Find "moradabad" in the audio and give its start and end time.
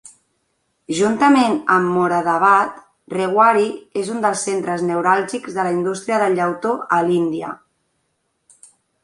1.97-2.79